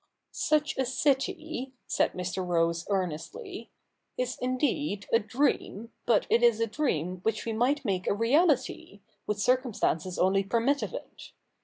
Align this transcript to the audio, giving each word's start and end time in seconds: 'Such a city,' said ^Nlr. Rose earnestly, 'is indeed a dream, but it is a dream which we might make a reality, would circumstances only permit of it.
'Such 0.31 0.75
a 0.79 0.83
city,' 0.87 1.73
said 1.85 2.13
^Nlr. 2.13 2.43
Rose 2.47 2.87
earnestly, 2.89 3.69
'is 4.17 4.35
indeed 4.41 5.05
a 5.13 5.19
dream, 5.19 5.91
but 6.07 6.25
it 6.27 6.41
is 6.41 6.59
a 6.59 6.65
dream 6.65 7.17
which 7.17 7.45
we 7.45 7.53
might 7.53 7.85
make 7.85 8.07
a 8.07 8.15
reality, 8.15 9.01
would 9.27 9.37
circumstances 9.37 10.17
only 10.17 10.41
permit 10.43 10.81
of 10.81 10.91
it. 10.95 11.33